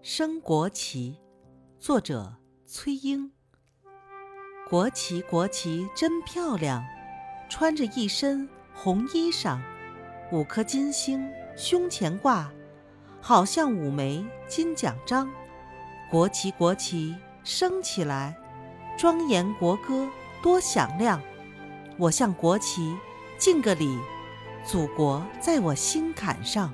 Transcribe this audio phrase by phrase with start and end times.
[0.00, 1.18] 升国旗
[1.76, 3.32] 作者崔英
[4.70, 6.84] 国旗国旗真漂亮
[7.50, 9.58] 穿着一身红衣裳
[10.30, 12.48] 五颗金星胸前挂
[13.20, 15.28] 好像五枚金奖章。
[16.08, 18.36] 国旗国旗升起来
[18.96, 20.08] 庄严国歌
[20.40, 21.20] 多响亮
[21.98, 22.96] 我向国旗
[23.36, 23.98] 敬个礼
[24.64, 26.72] 祖国在我心坎上。